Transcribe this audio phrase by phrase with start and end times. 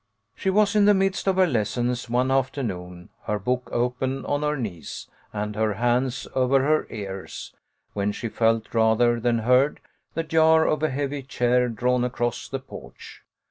[0.33, 4.57] She was in the midst of her lessons one afternoon, her book open on her
[4.57, 7.53] knees, and her hands over her ears,
[7.93, 9.79] when she felt, rather than heard,
[10.15, 13.21] the jar of a heavy chair drawn across the porch.